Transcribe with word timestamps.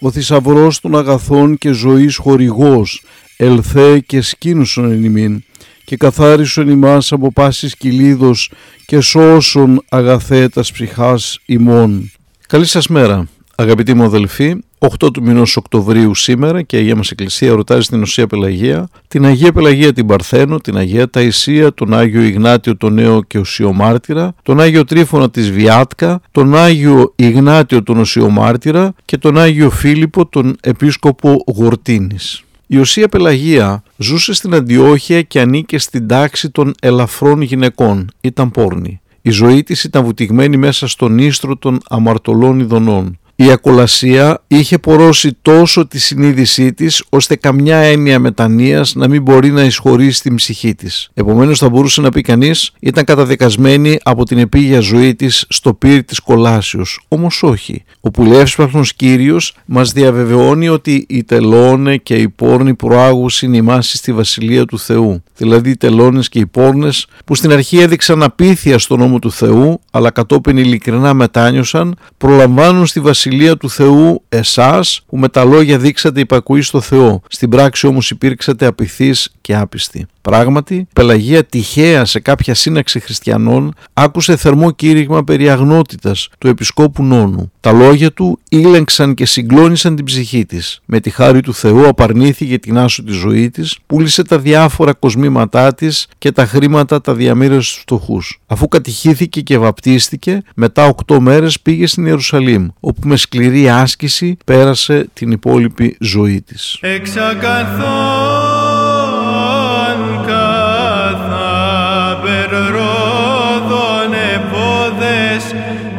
ο 0.00 0.10
θησαυρός 0.10 0.80
των 0.80 0.96
αγαθών 0.96 1.58
και 1.58 1.72
ζωής 1.72 2.16
χορηγός, 2.16 3.02
ελθέ 3.36 3.98
και 3.98 4.20
σκήνουσον 4.20 4.90
εν 4.92 5.04
ημίν, 5.04 5.42
και 5.84 5.96
καθάρισον 5.96 6.68
ημάς 6.68 7.12
από 7.12 7.32
πάσης 7.32 7.76
κυλίδος 7.76 8.50
και 8.86 9.00
σώσον 9.00 9.84
αγαθέτας 9.88 10.72
ψυχάς 10.72 11.38
ημών. 11.46 12.12
Καλή 12.46 12.66
σας 12.66 12.88
μέρα, 12.88 13.28
αγαπητοί 13.60 13.94
μου 13.94 14.04
αδελφοί, 14.04 14.56
8 14.78 15.12
του 15.12 15.22
μηνός 15.22 15.56
Οκτωβρίου 15.56 16.14
σήμερα 16.14 16.62
και 16.62 16.76
η 16.76 16.80
Αγία 16.80 16.96
μας 16.96 17.10
Εκκλησία 17.10 17.48
εορτάζει 17.48 17.88
την 17.88 18.02
Οσία 18.02 18.26
Πελαγία, 18.26 18.88
την 19.08 19.24
Αγία 19.24 19.52
Πελαγία 19.52 19.92
την 19.92 20.06
Παρθένο, 20.06 20.58
την 20.58 20.76
Αγία 20.76 21.10
Ταϊσία, 21.10 21.74
τον 21.74 21.94
Άγιο 21.94 22.22
Ιγνάτιο 22.22 22.76
τον 22.76 22.94
Νέο 22.94 23.22
και 23.22 23.38
Οσιομάρτυρα, 23.38 24.34
τον 24.42 24.60
Άγιο 24.60 24.84
Τρίφωνα 24.84 25.30
της 25.30 25.50
Βιάτκα, 25.50 26.20
τον 26.30 26.56
Άγιο 26.56 27.12
Ιγνάτιο 27.16 27.82
τον 27.82 27.98
Οσιομάρτυρα 27.98 28.94
και 29.04 29.18
τον 29.18 29.38
Άγιο 29.38 29.70
Φίλιππο 29.70 30.26
τον 30.26 30.56
Επίσκοπο 30.60 31.36
Γορτίνης. 31.46 32.42
Η 32.66 32.78
Οσία 32.78 33.08
Πελαγία 33.08 33.82
ζούσε 33.96 34.32
στην 34.32 34.54
Αντιόχεια 34.54 35.22
και 35.22 35.40
ανήκε 35.40 35.78
στην 35.78 36.06
τάξη 36.06 36.50
των 36.50 36.74
ελαφρών 36.80 37.40
γυναικών, 37.40 38.10
ήταν 38.20 38.50
πόρνη. 38.50 39.00
Η 39.22 39.30
ζωή 39.30 39.62
της 39.62 39.84
ήταν 39.84 40.04
βουτυγμένη 40.04 40.56
μέσα 40.56 40.88
στον 40.88 41.18
ίστρο 41.18 41.56
των 41.56 41.80
αμαρτωλών 41.88 42.60
ειδονών. 42.60 43.18
Η 43.42 43.50
ακολασία 43.50 44.42
είχε 44.46 44.78
πορώσει 44.78 45.36
τόσο 45.42 45.86
τη 45.86 45.98
συνείδησή 45.98 46.72
της 46.72 47.04
ώστε 47.08 47.36
καμιά 47.36 47.76
έννοια 47.76 48.18
μετανοίας 48.18 48.94
να 48.94 49.08
μην 49.08 49.22
μπορεί 49.22 49.50
να 49.50 49.64
εισχωρήσει 49.64 50.22
την 50.22 50.34
ψυχή 50.34 50.74
της. 50.74 51.10
Επομένως 51.14 51.58
θα 51.58 51.68
μπορούσε 51.68 52.00
να 52.00 52.10
πει 52.10 52.20
κανείς 52.20 52.72
ήταν 52.80 53.04
καταδικασμένη 53.04 53.98
από 54.02 54.24
την 54.24 54.38
επίγεια 54.38 54.80
ζωή 54.80 55.14
της 55.14 55.44
στο 55.48 55.74
πύρι 55.74 56.04
της 56.04 56.20
κολάσεως. 56.20 57.00
Όμως 57.08 57.42
όχι. 57.42 57.84
Ο 58.00 58.10
πουλεύσπαχνος 58.10 58.94
Κύριος 58.94 59.56
μας 59.64 59.92
διαβεβαιώνει 59.92 60.68
ότι 60.68 61.06
οι 61.08 61.24
τελώνε 61.24 61.96
και 61.96 62.14
οι 62.14 62.28
πόρνοι 62.28 62.74
προάγουσιν 62.74 63.54
ημάσει 63.54 63.96
στη 63.96 64.12
Βασιλεία 64.12 64.64
του 64.64 64.78
Θεού. 64.78 65.22
Δηλαδή 65.36 65.70
οι 65.70 65.76
τελώνες 65.76 66.28
και 66.28 66.38
οι 66.38 66.46
πόρνες 66.46 67.06
που 67.24 67.34
στην 67.34 67.52
αρχή 67.52 67.78
έδειξαν 67.78 68.22
απίθεια 68.22 68.78
στον 68.78 68.98
νόμο 68.98 69.18
του 69.18 69.32
Θεού 69.32 69.80
αλλά 69.90 70.10
κατόπιν 70.10 70.56
ειλικρινά 70.56 71.14
μετάνιωσαν 71.14 71.96
προλαμβάνουν 72.18 72.86
στη 72.86 73.00
Βασιλεία 73.00 73.28
βασιλεία 73.30 73.56
του 73.56 73.70
Θεού 73.70 74.24
εσάς 74.28 75.00
που 75.06 75.16
με 75.16 75.28
τα 75.28 75.44
λόγια 75.44 75.78
δείξατε 75.78 76.20
υπακουή 76.20 76.62
στο 76.62 76.80
Θεό. 76.80 77.22
Στην 77.28 77.48
πράξη 77.48 77.86
όμως 77.86 78.10
υπήρξατε 78.10 78.66
απειθείς 78.66 79.32
και 79.40 79.56
άπιστοι. 79.56 80.06
Πράγματι, 80.30 80.86
Πελαγία 80.92 81.44
τυχαία 81.44 82.04
σε 82.04 82.20
κάποια 82.20 82.54
σύναξη 82.54 83.00
χριστιανών 83.00 83.74
άκουσε 83.92 84.36
θερμό 84.36 84.70
κήρυγμα 84.70 85.24
περί 85.24 85.50
αγνότητας 85.50 86.28
του 86.38 86.48
επισκόπου 86.48 87.02
Νόνου. 87.02 87.52
Τα 87.60 87.72
λόγια 87.72 88.12
του 88.12 88.38
ήλεγξαν 88.48 89.14
και 89.14 89.26
συγκλώνησαν 89.26 89.96
την 89.96 90.04
ψυχή 90.04 90.46
της. 90.46 90.80
Με 90.84 91.00
τη 91.00 91.10
χάρη 91.10 91.40
του 91.40 91.54
Θεού 91.54 91.88
απαρνήθηκε 91.88 92.58
την 92.58 92.78
άσο 92.78 93.02
της 93.02 93.14
ζωή 93.14 93.50
της, 93.50 93.78
πούλησε 93.86 94.22
τα 94.22 94.38
διάφορα 94.38 94.92
κοσμήματά 94.92 95.74
της 95.74 96.06
και 96.18 96.32
τα 96.32 96.46
χρήματα 96.46 97.00
τα 97.00 97.14
διαμήρωσε 97.14 97.70
στους 97.70 97.80
φτωχούς. 97.80 98.40
Αφού 98.46 98.68
κατηχήθηκε 98.68 99.40
και 99.40 99.58
βαπτίστηκε, 99.58 100.42
μετά 100.54 100.84
οκτώ 100.86 101.20
μέρες 101.20 101.60
πήγε 101.60 101.86
στην 101.86 102.06
Ιερουσαλήμ, 102.06 102.68
όπου 102.80 103.08
με 103.08 103.16
σκληρή 103.16 103.70
άσκηση 103.70 104.36
πέρασε 104.44 105.08
την 105.12 105.30
υπόλοιπη 105.30 105.96
ζωή 106.00 106.42
της. 106.42 106.78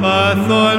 παθών 0.00 0.78